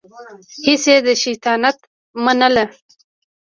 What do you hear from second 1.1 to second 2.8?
شيطان منله.